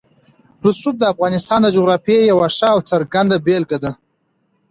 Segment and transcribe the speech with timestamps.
[0.65, 3.91] رسوب د افغانستان د جغرافیې یوه ښه او څرګنده بېلګه ده.